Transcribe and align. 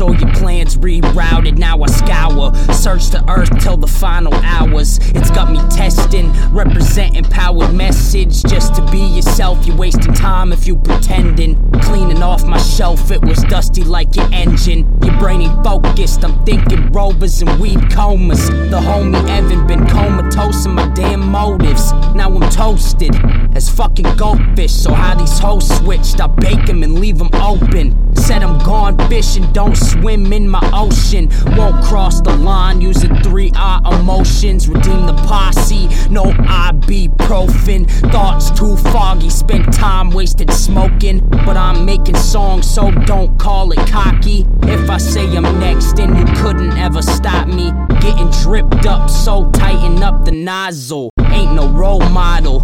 so 0.00 0.10
your 0.12 0.32
plans 0.32 0.78
rerouted. 0.78 1.58
Now 1.58 1.82
I 1.82 1.86
scour, 1.88 2.54
search 2.72 3.10
the 3.10 3.22
earth 3.28 3.50
till 3.62 3.76
the 3.76 3.86
final 3.86 4.32
hours. 4.36 4.98
It's 5.10 5.30
got 5.30 5.52
me 5.52 5.58
testing, 5.68 6.32
representing 6.52 7.24
powered 7.24 7.74
message. 7.74 8.42
Just 8.44 8.74
to 8.76 8.90
be 8.90 9.00
yourself, 9.00 9.66
you're 9.66 9.76
wasting 9.76 10.14
time 10.14 10.54
if 10.54 10.66
you 10.66 10.76
pretending. 10.76 11.54
Cleaning 11.82 12.22
off 12.22 12.46
my 12.46 12.56
shelf, 12.56 13.10
it 13.10 13.20
was 13.20 13.42
dusty 13.42 13.84
like 13.84 14.16
your 14.16 14.32
engine. 14.32 14.88
Your 15.04 15.18
brain 15.18 15.42
ain't 15.42 15.62
focused, 15.62 16.24
I'm 16.24 16.46
thinking 16.46 16.90
rovers 16.92 17.42
and 17.42 17.60
weed 17.60 17.92
comas. 17.92 18.48
The 18.48 18.80
homie 18.80 19.28
Evan 19.28 19.66
been 19.66 19.86
comatose 19.86 20.64
in 20.64 20.72
my 20.72 20.88
damn 20.94 21.30
motives. 21.30 21.92
Now 22.14 22.34
I'm 22.34 22.48
toasted 22.48 23.14
as 23.54 23.68
fucking 23.68 24.16
goldfish. 24.16 24.72
So 24.72 24.92
how 24.92 25.14
these 25.14 25.38
hoes 25.38 25.68
switched, 25.78 26.20
I 26.20 26.26
bake 26.26 26.66
them 26.66 26.82
and 26.82 26.98
leave 26.98 27.18
them 27.18 27.30
open. 27.34 27.96
Said 28.16 28.42
I'm 28.42 28.58
gone 28.64 28.96
fishing, 29.08 29.50
don't 29.52 29.76
swim 29.76 30.32
in 30.32 30.48
my 30.48 30.68
ocean. 30.72 31.28
Won't 31.56 31.84
cross 31.84 32.20
the 32.20 32.36
line 32.36 32.80
using 32.80 33.14
three 33.22 33.50
I 33.54 33.80
emotions. 33.98 34.68
Redeem 34.68 35.06
the 35.06 35.14
posse, 35.26 35.88
no 36.10 36.24
ibuprofen. 36.24 37.88
Thoughts 38.12 38.50
too 38.50 38.76
foggy, 38.76 39.30
spent 39.30 39.72
time 39.72 40.10
wasted 40.10 40.52
smoking. 40.52 41.20
But 41.28 41.56
I'm 41.56 41.84
making 41.84 42.16
songs, 42.16 42.68
so 42.72 42.90
don't 42.90 43.38
call 43.38 43.72
it 43.72 43.86
cocky. 43.88 44.46
If 44.62 44.90
I 44.90 44.98
say 44.98 45.26
I'm 45.36 45.58
next, 45.58 45.96
then 45.96 46.16
you 46.16 46.24
couldn't 46.36 46.76
ever 46.78 47.02
stop 47.02 47.48
me. 47.48 47.72
Getting 48.00 48.30
dripped 48.42 48.86
up, 48.86 49.10
so 49.10 49.50
tighten 49.50 50.02
up 50.02 50.24
the 50.24 50.32
nozzle. 50.32 51.10
Ain't 51.30 51.54
no 51.54 51.68
role 51.68 52.00
model, 52.10 52.60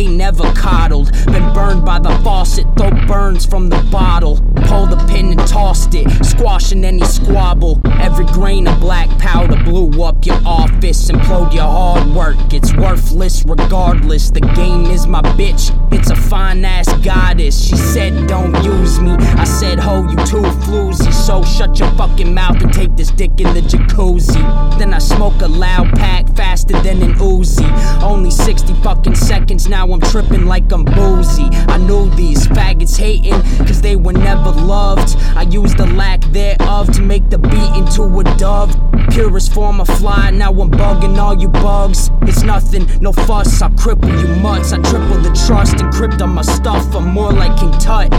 clay 0.00 0.16
never 0.16 0.52
coddled. 0.52 1.12
Been 1.26 1.52
burned 1.52 1.84
by 1.84 1.98
the 1.98 2.10
faucet, 2.22 2.66
throat 2.76 3.06
burns 3.06 3.44
from 3.46 3.68
the 3.68 3.80
bottle. 3.90 4.36
Pull 4.66 4.86
the 4.86 4.96
pin 5.08 5.32
and 5.32 5.48
tossed 5.48 5.94
it, 5.94 6.08
squashing 6.24 6.84
any 6.84 7.04
squabble. 7.04 7.80
Every 7.98 8.26
grain 8.26 8.66
of 8.66 8.78
black 8.80 9.08
powder 9.18 9.56
blew 9.64 10.02
up 10.02 10.24
your 10.24 10.40
office, 10.46 11.10
implode 11.10 11.52
your 11.52 11.64
hard 11.64 12.08
work. 12.14 12.36
It's 12.52 12.74
worthless 12.74 13.44
regardless. 13.44 14.30
The 14.30 14.40
game 14.40 14.86
is 14.86 15.06
my 15.06 15.22
bitch, 15.22 15.70
it's 15.92 16.10
a 16.10 16.16
fine 16.16 16.64
ass 16.64 16.92
goddess. 16.98 17.60
She 17.60 17.76
said, 17.76 18.28
Don't 18.28 18.54
use 18.64 19.00
me. 19.00 19.12
I 19.12 19.44
said, 19.44 19.78
Ho, 19.80 20.02
you 20.02 20.16
too 20.26 20.46
floozy. 20.64 21.12
So 21.12 21.42
shut 21.42 21.78
your 21.78 21.90
fucking 21.92 22.32
mouth 22.32 22.60
and 22.62 22.72
take 22.72 22.96
this 22.96 23.10
dick 23.10 23.32
in 23.38 23.54
the 23.54 23.60
jacuzzi. 23.60 24.40
Then 24.80 24.94
I 24.94 24.98
smoke 24.98 25.42
a 25.42 25.46
loud 25.46 25.90
pack 25.98 26.34
faster 26.34 26.72
than 26.80 27.02
an 27.02 27.12
Uzi. 27.16 27.68
Only 28.02 28.30
60 28.30 28.72
fucking 28.82 29.14
seconds, 29.14 29.68
now 29.68 29.86
I'm 29.92 30.00
tripping 30.00 30.46
like 30.46 30.72
I'm 30.72 30.86
boozy. 30.86 31.48
I 31.68 31.76
knew 31.76 32.08
these 32.14 32.46
faggots 32.46 32.96
hating, 32.96 33.42
cause 33.66 33.82
they 33.82 33.96
were 33.96 34.14
never 34.14 34.50
loved. 34.52 35.18
I 35.36 35.42
used 35.42 35.76
the 35.76 35.86
lack 35.86 36.22
thereof 36.32 36.90
to 36.94 37.02
make 37.02 37.28
the 37.28 37.36
beat 37.36 37.76
into 37.76 38.04
a 38.20 38.24
dove. 38.38 38.74
Purest 39.10 39.52
form 39.52 39.82
of 39.82 39.88
fly, 39.98 40.30
now 40.30 40.50
I'm 40.50 40.70
bugging 40.70 41.18
all 41.18 41.38
you 41.38 41.48
bugs. 41.48 42.10
It's 42.22 42.42
nothing, 42.42 42.88
no 43.02 43.12
fuss, 43.12 43.60
I 43.60 43.68
cripple 43.68 44.18
you 44.18 44.34
mutts. 44.40 44.72
I 44.72 44.78
triple 44.78 45.18
the 45.18 45.38
trust, 45.46 45.74
encrypt 45.76 46.22
on 46.22 46.30
my 46.30 46.40
stuff, 46.40 46.96
I'm 46.96 47.08
more 47.08 47.34
like 47.34 47.54
King 47.60 47.72
Tut. 47.72 48.10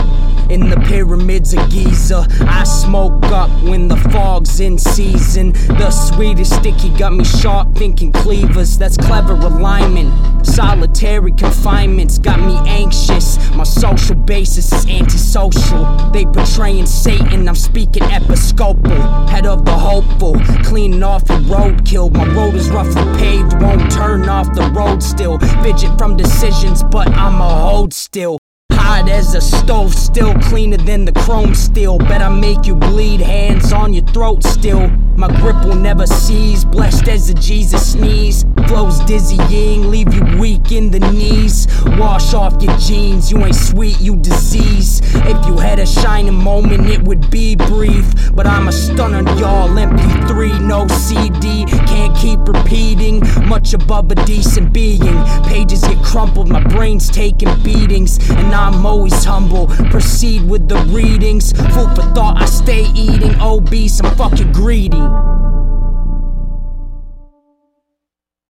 In 0.50 0.68
the 0.68 0.76
pyramids 0.86 1.54
of 1.54 1.70
Giza, 1.70 2.26
I 2.40 2.64
smoke 2.64 3.24
up 3.26 3.50
when 3.62 3.88
the 3.88 3.96
fog's 3.96 4.60
in 4.60 4.76
season. 4.76 5.52
The 5.52 5.90
sweetest 5.90 6.54
sticky 6.56 6.90
got 6.90 7.14
me 7.14 7.24
sharp 7.24 7.74
thinking 7.74 8.12
cleavers, 8.12 8.76
that's 8.76 8.96
clever 8.96 9.34
alignment. 9.34 10.46
Solitary 10.46 11.32
confinements 11.32 12.18
got 12.18 12.40
me 12.40 12.56
anxious. 12.68 13.38
My 13.54 13.64
social 13.64 14.16
basis 14.16 14.72
is 14.72 14.86
antisocial. 14.86 15.84
They 16.12 16.24
betraying 16.24 16.86
Satan, 16.86 17.48
I'm 17.48 17.54
speaking 17.54 18.02
episcopal. 18.04 19.00
Head 19.28 19.46
of 19.46 19.64
the 19.64 19.72
hopeful, 19.72 20.34
cleaning 20.64 21.02
off 21.02 21.28
your 21.28 21.38
roadkill. 21.40 22.12
My 22.12 22.26
road 22.34 22.54
is 22.54 22.68
roughly 22.70 23.04
paved, 23.18 23.60
won't 23.62 23.90
turn 23.90 24.28
off 24.28 24.52
the 24.54 24.70
road 24.70 25.02
still. 25.02 25.38
Fidget 25.62 25.96
from 25.96 26.16
decisions, 26.16 26.82
but 26.82 27.08
I'm 27.08 27.40
a 27.40 27.48
hold 27.48 27.94
still. 27.94 28.38
Hot 28.74 29.08
as 29.08 29.34
a 29.34 29.40
stove, 29.40 29.94
still 29.94 30.34
cleaner 30.40 30.76
than 30.76 31.04
the 31.04 31.12
chrome 31.12 31.54
steel. 31.54 31.98
Bet 31.98 32.22
I 32.22 32.28
make 32.28 32.66
you 32.66 32.74
bleed, 32.74 33.20
hands 33.20 33.72
on 33.72 33.92
your 33.92 34.04
throat 34.06 34.42
still. 34.42 34.88
My 35.16 35.28
grip 35.40 35.64
will 35.64 35.76
never 35.76 36.06
cease, 36.06 36.64
blessed 36.64 37.08
as 37.08 37.28
a 37.28 37.34
Jesus 37.34 37.92
sneeze. 37.92 38.44
Flows 38.66 39.00
dizzying, 39.00 39.90
leave 39.90 40.12
you 40.14 40.38
weak 40.38 40.72
in 40.72 40.90
the 40.90 41.00
knees. 41.00 41.66
Wash 41.98 42.32
off 42.34 42.62
your 42.62 42.76
jeans, 42.78 43.30
you 43.30 43.38
ain't 43.44 43.54
sweet, 43.54 44.00
you 44.00 44.16
disease. 44.16 45.00
If 45.14 45.46
you 45.46 45.51
had 45.72 45.78
a 45.78 45.86
shining 45.86 46.34
moment, 46.34 46.86
it 46.86 47.02
would 47.02 47.30
be 47.30 47.56
brief. 47.56 48.04
But 48.34 48.46
I'm 48.46 48.68
a 48.68 48.72
stunner, 48.72 49.22
y'all. 49.38 49.70
MP3, 49.70 50.60
no 50.60 50.86
CD. 50.88 51.64
Can't 51.86 52.14
keep 52.14 52.40
repeating, 52.46 53.20
much 53.48 53.72
above 53.72 54.12
a 54.12 54.14
decent 54.26 54.74
being. 54.74 55.16
Pages 55.44 55.80
get 55.80 55.96
crumpled, 56.04 56.50
my 56.50 56.62
brain's 56.62 57.08
taking 57.08 57.48
beatings. 57.62 58.18
And 58.32 58.54
I'm 58.54 58.84
always 58.84 59.24
humble, 59.24 59.68
proceed 59.88 60.46
with 60.46 60.68
the 60.68 60.76
readings. 60.92 61.52
Food 61.52 61.96
for 61.96 62.04
thought, 62.14 62.42
I 62.42 62.44
stay 62.44 62.84
eating. 62.94 63.34
Obese, 63.40 64.02
I'm 64.02 64.14
fucking 64.14 64.52
greedy. 64.52 65.00